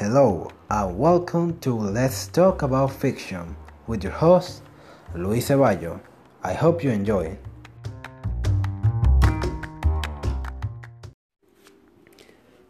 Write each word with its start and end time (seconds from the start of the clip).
Hello 0.00 0.50
and 0.70 0.98
welcome 0.98 1.58
to 1.60 1.74
Let's 1.74 2.26
Talk 2.28 2.62
About 2.62 2.90
Fiction 2.90 3.54
with 3.86 4.02
your 4.02 4.14
host, 4.14 4.62
Luis 5.14 5.50
Ceballo. 5.50 6.00
I 6.42 6.54
hope 6.54 6.82
you 6.82 6.88
enjoy. 6.88 7.36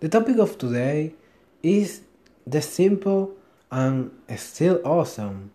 The 0.00 0.08
topic 0.08 0.38
of 0.38 0.58
today 0.58 1.14
is 1.62 2.00
the 2.48 2.60
simple 2.60 3.36
and 3.70 4.10
still 4.36 4.80
awesome 4.84 5.52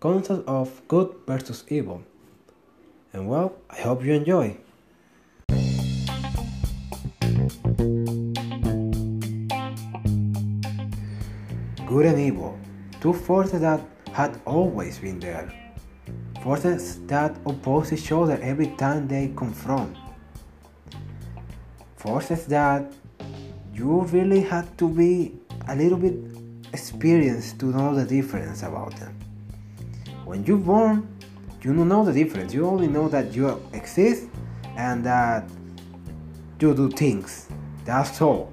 concept 0.00 0.48
of 0.48 0.82
good 0.88 1.14
versus 1.24 1.62
evil. 1.68 2.02
And 3.12 3.28
well, 3.28 3.54
I 3.70 3.76
hope 3.76 4.04
you 4.04 4.12
enjoy. 4.12 4.56
Good 11.86 12.06
and 12.06 12.18
evil, 12.18 12.58
two 13.00 13.12
forces 13.12 13.60
that 13.60 13.80
had 14.12 14.40
always 14.44 14.98
been 14.98 15.20
there. 15.20 15.52
Forces 16.42 17.00
that 17.06 17.36
oppose 17.46 17.92
each 17.92 18.10
other 18.10 18.38
every 18.42 18.68
time 18.76 19.06
they 19.06 19.32
confront. 19.36 19.96
Forces 21.96 22.46
that 22.46 22.92
you 23.72 24.00
really 24.00 24.40
had 24.40 24.76
to 24.78 24.88
be 24.88 25.38
a 25.68 25.76
little 25.76 25.98
bit 25.98 26.14
experienced 26.72 27.60
to 27.60 27.66
know 27.66 27.94
the 27.94 28.04
difference 28.04 28.64
about 28.64 28.96
them. 28.96 29.16
When 30.24 30.44
you're 30.44 30.58
born, 30.58 31.06
you 31.62 31.72
don't 31.72 31.88
know 31.88 32.04
the 32.04 32.12
difference. 32.12 32.52
You 32.52 32.66
only 32.66 32.88
know 32.88 33.08
that 33.08 33.32
you 33.32 33.62
exist 33.72 34.28
and 34.76 35.04
that 35.04 35.48
you 36.60 36.74
do 36.74 36.90
things. 36.90 37.48
That's 37.84 38.20
all. 38.20 38.52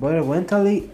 But 0.00 0.16
eventually, 0.16 0.90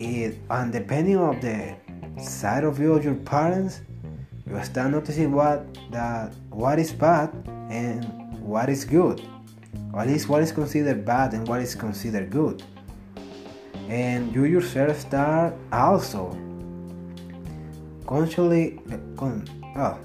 it 0.00 0.38
and 0.48 0.72
depending 0.72 1.16
on 1.18 1.38
the 1.40 1.76
side 2.20 2.64
of 2.64 2.78
you 2.78 3.00
your 3.00 3.14
parents, 3.14 3.82
you 4.46 4.62
start 4.64 4.90
noticing 4.90 5.30
what 5.32 5.66
that 5.92 6.32
what 6.50 6.78
is 6.78 6.90
bad 6.90 7.30
and 7.70 8.04
what 8.40 8.68
is 8.68 8.84
good. 8.84 9.22
Or 9.92 10.00
at 10.00 10.08
least 10.08 10.28
what 10.28 10.42
is 10.42 10.52
considered 10.52 11.04
bad 11.04 11.34
and 11.34 11.46
what 11.46 11.60
is 11.60 11.74
considered 11.74 12.30
good. 12.30 12.62
And 13.88 14.34
you 14.34 14.44
yourself 14.44 14.98
start 14.98 15.54
also 15.72 16.30
consciously 18.06 18.80
con, 19.16 19.44
oh, 19.76 19.98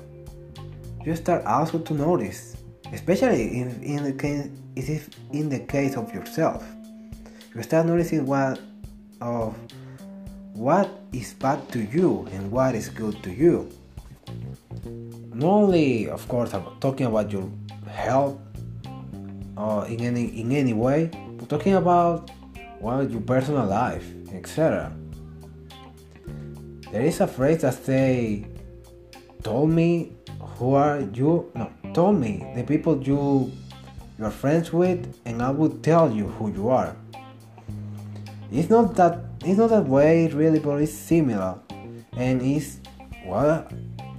you 1.05 1.15
start 1.15 1.45
also 1.45 1.79
to 1.79 1.93
notice, 1.93 2.57
especially 2.91 3.59
in, 3.59 3.81
in 3.81 4.03
the 4.03 4.13
case 4.13 4.49
if 4.75 5.09
in 5.31 5.49
the 5.49 5.59
case 5.59 5.95
of 5.95 6.13
yourself. 6.13 6.65
You 7.55 7.63
start 7.63 7.85
noticing 7.85 8.25
what 8.25 8.59
of 9.21 9.55
what 10.55 10.89
is 11.11 11.33
bad 11.33 11.59
to 11.69 11.83
you 11.83 12.25
and 12.31 12.49
what 12.49 12.75
is 12.75 12.87
good 12.87 13.21
to 13.23 13.29
you. 13.29 13.69
Not 15.35 15.51
only, 15.67 16.07
of 16.07 16.25
course, 16.29 16.53
about 16.53 16.79
talking 16.79 17.05
about 17.07 17.29
your 17.29 17.51
health 17.91 18.39
or 19.57 19.85
in 19.87 19.99
any 19.99 20.31
in 20.39 20.51
any 20.51 20.71
way, 20.71 21.11
but 21.37 21.49
talking 21.49 21.75
about 21.75 22.31
well 22.79 23.03
your 23.03 23.19
personal 23.21 23.65
life, 23.65 24.07
etc. 24.31 24.91
There 26.91 27.03
is 27.03 27.19
a 27.19 27.27
phrase 27.27 27.61
that 27.67 27.75
say, 27.75 28.47
"Told 29.43 29.69
me 29.69 30.15
who 30.39 30.73
are 30.73 31.03
you?" 31.11 31.51
No, 31.53 31.67
told 31.93 32.15
me 32.15 32.47
the 32.55 32.63
people 32.63 32.95
you 33.03 33.51
you 34.17 34.23
are 34.23 34.31
friends 34.31 34.71
with, 34.71 35.03
and 35.27 35.43
I 35.43 35.51
will 35.51 35.75
tell 35.83 36.07
you 36.07 36.31
who 36.39 36.47
you 36.55 36.69
are. 36.71 36.95
It's 38.51 38.69
not 38.69 38.95
that 38.95 39.34
it's 39.45 39.57
not 39.57 39.69
that 39.69 39.85
way 39.85 40.27
really, 40.27 40.59
but 40.59 40.81
it's 40.81 40.93
similar, 40.93 41.59
and 42.17 42.41
it's 42.41 42.79
well 43.25 43.67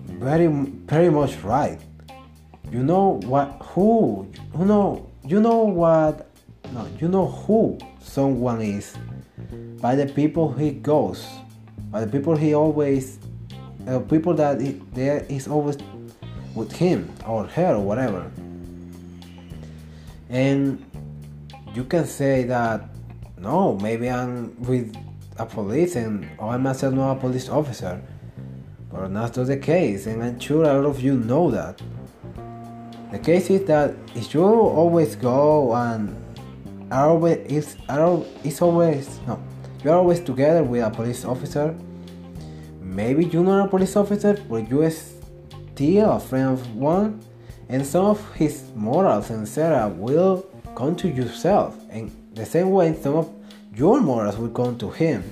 very 0.06 0.46
very 0.46 1.10
much 1.10 1.36
right. 1.42 1.80
You 2.70 2.82
know 2.82 3.20
what 3.24 3.48
who 3.62 4.30
you 4.58 4.64
know 4.64 5.10
you 5.24 5.40
know 5.40 5.64
what 5.64 6.30
no 6.72 6.88
you 6.98 7.08
know 7.08 7.26
who 7.26 7.78
someone 8.00 8.60
is. 8.60 8.96
By 9.80 9.94
the 9.94 10.06
people 10.06 10.52
he 10.52 10.70
goes. 10.72 11.26
By 11.90 12.04
the 12.04 12.10
people 12.10 12.36
he 12.36 12.54
always 12.54 13.18
uh, 13.86 14.00
people 14.00 14.34
that 14.34 14.60
he, 14.60 14.80
there 14.92 15.24
is 15.28 15.46
always 15.46 15.76
with 16.54 16.72
him 16.72 17.12
or 17.26 17.44
her 17.44 17.74
or 17.74 17.80
whatever. 17.80 18.30
And 20.28 20.84
you 21.74 21.84
can 21.84 22.06
say 22.06 22.42
that 22.44 22.88
no 23.38 23.76
maybe 23.76 24.08
i'm 24.08 24.58
with 24.62 24.96
a 25.38 25.46
police 25.46 25.96
and 25.96 26.28
i'm 26.40 26.62
myself 26.62 26.94
not 26.94 27.16
a 27.16 27.20
police 27.20 27.48
officer. 27.48 28.02
But 28.90 29.12
that's 29.12 29.36
not 29.36 29.46
the 29.46 29.56
case 29.56 30.06
and 30.06 30.22
i'm 30.22 30.38
sure 30.40 30.64
a 30.64 30.74
lot 30.74 30.86
of 30.86 31.00
you 31.00 31.14
know 31.16 31.50
that. 31.50 31.80
The 33.12 33.18
case 33.18 33.50
is 33.50 33.64
that 33.66 33.94
if 34.14 34.34
you 34.34 34.42
always 34.42 35.16
go 35.16 35.74
and 35.74 36.16
are 36.90 37.10
always 37.10 37.38
it's, 37.48 37.76
are, 37.88 38.22
always 38.60 39.20
no 39.26 39.42
you're 39.82 39.94
always 39.94 40.20
together 40.20 40.62
with 40.62 40.82
a 40.82 40.90
police 40.90 41.24
officer 41.24 41.76
maybe 42.80 43.26
you're 43.26 43.44
not 43.44 43.66
a 43.66 43.68
police 43.68 43.96
officer 43.96 44.42
but 44.48 44.68
you're 44.68 44.90
still 44.90 46.12
a 46.12 46.20
friend 46.20 46.52
of 46.52 46.76
one 46.76 47.20
and 47.68 47.84
some 47.84 48.06
of 48.06 48.34
his 48.34 48.70
morals 48.74 49.30
and 49.30 49.42
etc 49.42 49.88
will 49.88 50.46
come 50.76 50.94
to 50.94 51.08
yourself. 51.08 51.76
And 51.90 52.12
the 52.34 52.46
same 52.46 52.70
way 52.70 52.94
some 52.94 53.16
of 53.16 53.35
your 53.76 54.00
morals 54.00 54.38
will 54.38 54.48
come 54.48 54.78
to 54.78 54.88
him. 54.88 55.22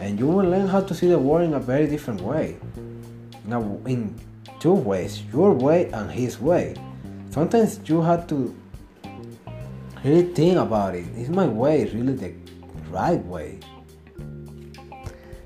And 0.00 0.18
you 0.18 0.26
will 0.26 0.48
learn 0.48 0.66
how 0.66 0.80
to 0.80 0.94
see 0.94 1.06
the 1.06 1.18
world 1.18 1.44
in 1.44 1.52
a 1.52 1.60
very 1.60 1.86
different 1.86 2.22
way. 2.22 2.56
Now 3.44 3.78
in 3.86 4.18
two 4.58 4.72
ways 4.72 5.22
your 5.32 5.52
way 5.52 5.90
and 5.90 6.10
his 6.10 6.40
way. 6.40 6.74
Sometimes 7.28 7.78
you 7.84 8.00
have 8.00 8.26
to 8.28 8.56
really 10.02 10.32
think 10.32 10.56
about 10.56 10.94
it. 10.94 11.04
Is 11.14 11.28
my 11.28 11.46
way 11.46 11.84
really 11.92 12.14
the 12.14 12.32
right 12.90 13.22
way? 13.26 13.60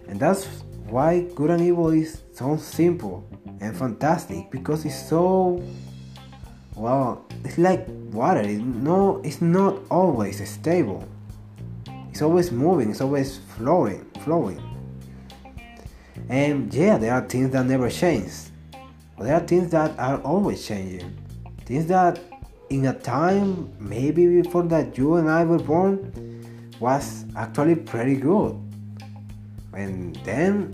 And 0.06 0.20
that's 0.20 0.46
why 0.88 1.22
good 1.34 1.50
and 1.50 1.60
evil 1.60 1.90
is 1.90 2.22
so 2.32 2.56
simple 2.56 3.28
and 3.60 3.76
fantastic 3.76 4.48
because 4.52 4.84
it's 4.84 5.08
so 5.08 5.60
well 6.76 7.26
it's 7.44 7.58
like 7.58 7.84
water. 8.12 8.42
It's 8.42 8.62
no 8.62 9.20
it's 9.24 9.42
not 9.42 9.80
always 9.90 10.48
stable 10.48 11.04
it's 12.16 12.22
always 12.22 12.50
moving 12.50 12.88
it's 12.88 13.02
always 13.02 13.40
flowing 13.58 14.02
flowing. 14.24 14.58
And 16.30 16.72
yeah 16.72 16.96
there 16.96 17.12
are 17.12 17.20
things 17.20 17.50
that 17.50 17.66
never 17.66 17.90
change. 17.90 18.32
There 19.18 19.34
are 19.34 19.40
things 19.40 19.70
that 19.72 19.98
are 19.98 20.16
always 20.22 20.66
changing. 20.66 21.14
Things 21.66 21.84
that 21.88 22.18
in 22.70 22.86
a 22.86 22.94
time 22.94 23.70
maybe 23.78 24.40
before 24.40 24.62
that 24.62 24.96
you 24.96 25.16
and 25.16 25.28
i 25.28 25.44
were 25.44 25.58
born 25.58 25.98
was 26.80 27.26
actually 27.36 27.76
pretty 27.76 28.16
good. 28.16 28.56
And 29.74 30.16
then 30.24 30.72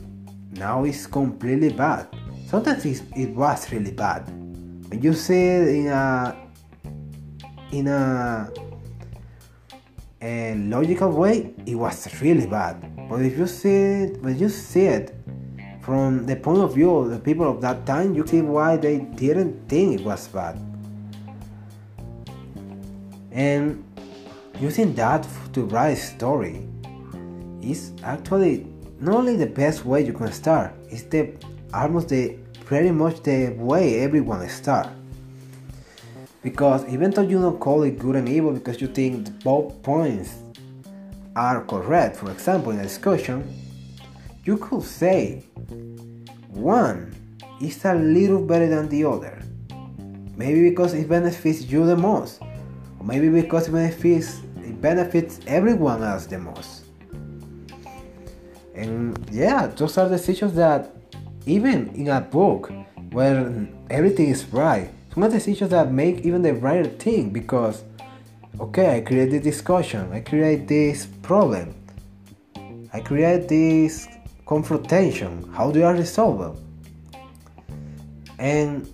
now 0.52 0.84
it's 0.84 1.08
completely 1.08 1.70
bad. 1.70 2.06
Sometimes 2.46 2.86
it 2.86 3.30
was 3.34 3.72
really 3.72 3.90
bad. 3.90 4.28
When 4.88 5.02
you 5.02 5.12
see 5.12 5.42
it 5.42 5.68
in 5.68 5.88
a 5.88 6.36
in 7.72 7.88
a, 7.88 8.48
a 10.22 10.54
logical 10.54 11.10
way 11.10 11.52
it 11.66 11.74
was 11.74 12.22
really 12.22 12.46
bad. 12.46 12.76
But 13.08 13.22
if 13.22 13.36
you 13.36 13.46
see 13.46 13.74
it 14.04 14.22
when 14.22 14.38
you 14.38 14.48
see 14.48 14.86
it 14.86 15.14
from 15.80 16.26
the 16.26 16.36
point 16.36 16.60
of 16.60 16.74
view 16.74 16.94
of 16.94 17.10
the 17.10 17.18
people 17.18 17.50
of 17.50 17.60
that 17.60 17.84
time 17.84 18.14
you 18.14 18.24
see 18.26 18.40
why 18.40 18.76
they 18.76 18.98
didn't 18.98 19.68
think 19.68 20.00
it 20.00 20.04
was 20.04 20.28
bad. 20.28 20.56
And 23.32 23.84
using 24.60 24.94
that 24.94 25.26
to 25.54 25.64
write 25.64 25.90
a 25.90 25.96
story 25.96 26.68
is 27.60 27.92
actually 28.04 28.66
not 29.00 29.16
only 29.16 29.36
the 29.36 29.46
best 29.46 29.84
way 29.84 30.04
you 30.04 30.12
can 30.12 30.30
start 30.30 30.72
it's 30.88 31.02
the 31.02 31.32
almost 31.74 32.10
the 32.10 32.36
pretty 32.64 32.92
much 32.92 33.20
the 33.22 33.48
way 33.58 34.00
everyone 34.00 34.48
start 34.48 34.88
because 36.42 36.86
even 36.88 37.10
though 37.10 37.22
you 37.22 37.40
don't 37.40 37.60
call 37.60 37.82
it 37.84 37.98
good 37.98 38.16
and 38.16 38.28
evil 38.28 38.52
because 38.52 38.80
you 38.80 38.88
think 38.88 39.42
both 39.42 39.82
points 39.82 40.34
are 41.34 41.64
correct 41.64 42.16
for 42.16 42.30
example 42.30 42.72
in 42.72 42.78
a 42.80 42.82
discussion 42.82 43.42
you 44.44 44.56
could 44.56 44.82
say 44.82 45.42
one 46.48 47.14
is 47.60 47.84
a 47.84 47.94
little 47.94 48.44
better 48.44 48.68
than 48.68 48.88
the 48.88 49.04
other. 49.04 49.40
Maybe 50.36 50.68
because 50.68 50.94
it 50.94 51.08
benefits 51.08 51.62
you 51.62 51.86
the 51.86 51.96
most 51.96 52.42
or 52.98 53.04
maybe 53.04 53.28
because 53.28 53.68
it 53.68 53.72
benefits 53.72 54.40
it 54.56 54.80
benefits 54.80 55.40
everyone 55.46 56.02
else 56.02 56.26
the 56.26 56.38
most. 56.38 56.84
And 58.74 59.16
yeah 59.30 59.66
those 59.66 59.96
are 59.98 60.08
decisions 60.08 60.54
that 60.54 60.94
even 61.46 61.88
in 61.94 62.08
a 62.08 62.20
book 62.20 62.72
where 63.12 63.68
everything 63.90 64.28
is 64.30 64.44
right 64.46 64.90
some 65.12 65.22
of 65.22 65.30
the 65.30 65.38
decisions 65.38 65.70
that 65.70 65.92
make 65.92 66.20
even 66.20 66.42
the 66.42 66.54
right 66.54 66.98
thing 67.00 67.30
because 67.30 67.84
okay 68.60 68.96
i 68.96 69.00
create 69.00 69.30
this 69.30 69.42
discussion 69.42 70.12
i 70.12 70.20
create 70.20 70.68
this 70.68 71.06
problem 71.22 71.74
I 72.94 73.00
create 73.00 73.48
this 73.48 74.06
confrontation. 74.44 75.50
How 75.54 75.70
do 75.70 75.82
I 75.82 75.92
resolve 75.92 76.54
it? 76.54 77.14
And 78.38 78.86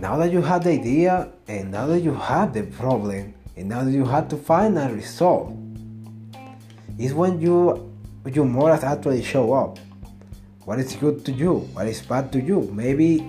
now 0.00 0.16
that 0.16 0.32
you 0.32 0.42
have 0.42 0.64
the 0.64 0.70
idea, 0.70 1.30
and 1.46 1.70
now 1.70 1.86
that 1.86 2.00
you 2.00 2.12
have 2.14 2.54
the 2.54 2.64
problem, 2.64 3.34
and 3.56 3.68
now 3.68 3.84
that 3.84 3.92
you 3.92 4.04
have 4.04 4.26
to 4.30 4.36
find 4.36 4.76
a 4.76 4.92
resolve, 4.92 5.56
is 6.98 7.14
when 7.14 7.40
you 7.40 7.84
your 8.26 8.44
morals 8.44 8.82
actually 8.82 9.22
show 9.22 9.52
up. 9.52 9.78
What 10.64 10.80
is 10.80 10.94
good 10.96 11.24
to 11.24 11.32
you? 11.32 11.60
What 11.72 11.86
is 11.86 12.02
bad 12.02 12.32
to 12.32 12.40
you? 12.40 12.68
Maybe 12.74 13.24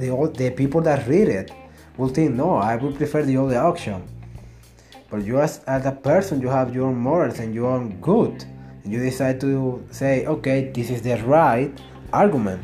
the 0.00 0.10
old, 0.10 0.36
the 0.36 0.50
people 0.50 0.80
that 0.82 1.06
read 1.06 1.28
it 1.28 1.52
will 1.96 2.08
think, 2.08 2.34
no, 2.34 2.54
I 2.54 2.76
would 2.76 2.96
prefer 2.96 3.22
the 3.22 3.36
other 3.36 3.58
option. 3.58 4.02
But 5.10 5.24
you 5.24 5.40
as, 5.40 5.58
as 5.64 5.86
a 5.86 5.92
person, 5.92 6.40
you 6.40 6.48
have 6.48 6.74
your 6.74 6.92
morals 6.92 7.40
and 7.40 7.54
you 7.54 7.66
are 7.66 7.84
good. 8.00 8.44
And 8.84 8.92
you 8.92 9.00
decide 9.00 9.40
to 9.40 9.84
say, 9.90 10.26
okay, 10.26 10.70
this 10.70 10.90
is 10.90 11.02
the 11.02 11.16
right 11.24 11.70
argument. 12.12 12.62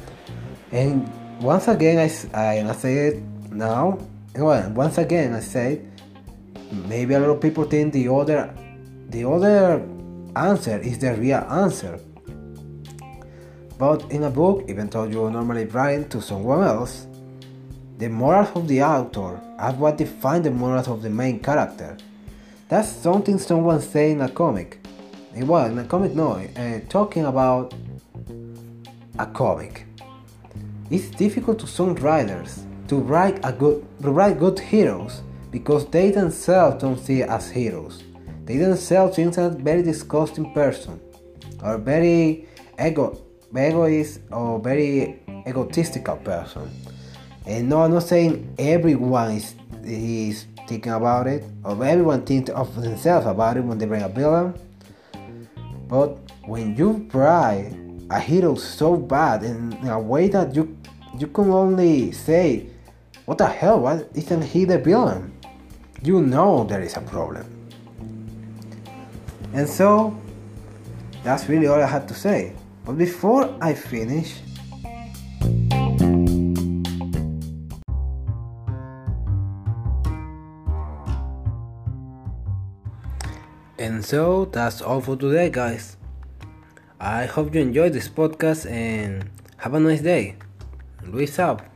And 0.72 1.10
once 1.40 1.68
again, 1.68 1.98
I, 1.98 2.60
I, 2.60 2.72
say 2.72 3.08
it 3.08 3.22
now. 3.50 3.98
Well, 4.34 4.70
once 4.70 4.98
again, 4.98 5.34
I 5.34 5.40
say 5.40 5.82
maybe 6.88 7.14
a 7.14 7.20
lot 7.20 7.30
of 7.30 7.40
people 7.40 7.64
think 7.64 7.92
the 7.92 8.08
other, 8.08 8.54
the 9.08 9.28
other 9.28 9.86
answer 10.36 10.78
is 10.78 10.98
the 10.98 11.14
real 11.14 11.44
answer. 11.50 11.98
But 13.78 14.10
in 14.10 14.22
a 14.22 14.30
book, 14.30 14.64
even 14.68 14.88
though 14.88 15.04
you 15.04 15.30
normally 15.30 15.66
write 15.66 16.10
to 16.10 16.22
someone 16.22 16.62
else, 16.62 17.06
the 17.98 18.08
morals 18.08 18.48
of 18.54 18.68
the 18.68 18.82
author 18.82 19.40
are 19.58 19.72
what 19.72 19.96
define 19.96 20.42
the 20.42 20.50
morals 20.50 20.88
of 20.88 21.02
the 21.02 21.08
main 21.08 21.40
character. 21.40 21.96
That's 22.68 22.88
something 22.88 23.38
someone 23.38 23.80
say 23.80 24.10
in 24.10 24.20
a 24.20 24.28
comic. 24.28 24.80
Eh, 25.34 25.44
well, 25.44 25.66
in 25.66 25.78
a 25.78 25.84
comic, 25.84 26.14
no, 26.14 26.32
uh, 26.32 26.80
talking 26.88 27.24
about 27.24 27.72
a 29.18 29.26
comic. 29.26 29.86
It's 30.90 31.08
difficult 31.08 31.58
to 31.60 31.66
some 31.66 31.94
writers 31.96 32.64
to 32.88 32.96
write 32.96 33.40
a 33.42 33.52
good 33.52 33.84
to 34.02 34.10
write 34.10 34.38
good 34.38 34.58
heroes 34.58 35.22
because 35.50 35.86
they 35.86 36.10
themselves 36.10 36.82
don't 36.82 36.98
see 36.98 37.22
as 37.22 37.50
heroes. 37.50 38.04
They 38.44 38.58
themselves 38.58 39.16
think 39.16 39.36
a 39.38 39.50
very 39.50 39.82
disgusting 39.82 40.52
person 40.52 41.00
or 41.62 41.78
very 41.78 42.46
ego 42.78 43.20
egoist 43.50 44.20
or 44.30 44.60
very 44.60 45.20
egotistical 45.46 46.16
person. 46.18 46.70
And 47.46 47.68
no, 47.68 47.82
I'm 47.82 47.92
not 47.92 48.02
saying 48.02 48.54
everyone 48.58 49.32
is 49.32 49.54
is 49.84 50.46
thinking 50.66 50.92
about 50.92 51.28
it, 51.28 51.44
or 51.62 51.72
everyone 51.84 52.26
thinks 52.26 52.50
of 52.50 52.74
themselves 52.74 53.26
about 53.26 53.56
it 53.56 53.62
when 53.62 53.78
they 53.78 53.86
bring 53.86 54.02
a 54.02 54.08
villain. 54.08 54.54
But 55.88 56.18
when 56.44 56.74
you 56.74 57.08
write 57.12 57.72
a 58.10 58.18
hero 58.18 58.56
so 58.56 58.96
bad 58.96 59.44
in 59.44 59.78
a 59.86 59.98
way 59.98 60.28
that 60.28 60.56
you 60.56 60.76
you 61.18 61.28
can 61.28 61.50
only 61.50 62.10
say, 62.10 62.66
"What 63.26 63.38
the 63.38 63.46
hell? 63.46 63.80
Why 63.80 64.04
isn't 64.14 64.42
he 64.42 64.64
the 64.64 64.78
villain?" 64.78 65.32
You 66.02 66.22
know 66.22 66.64
there 66.64 66.82
is 66.82 66.96
a 66.96 67.00
problem. 67.00 67.46
And 69.54 69.68
so 69.68 70.14
that's 71.22 71.48
really 71.48 71.66
all 71.66 71.80
I 71.80 71.86
had 71.86 72.08
to 72.08 72.14
say. 72.14 72.52
But 72.84 72.98
before 72.98 73.54
I 73.60 73.74
finish, 73.74 74.42
And 83.78 84.04
so 84.04 84.46
that's 84.46 84.80
all 84.80 85.00
for 85.00 85.16
today, 85.16 85.50
guys. 85.50 85.96
I 86.98 87.26
hope 87.26 87.54
you 87.54 87.60
enjoyed 87.60 87.92
this 87.92 88.08
podcast 88.08 88.70
and 88.70 89.28
have 89.58 89.74
a 89.74 89.80
nice 89.80 90.00
day. 90.00 90.36
Luis 91.04 91.38
out. 91.38 91.75